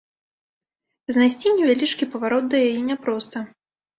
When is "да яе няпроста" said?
2.53-3.37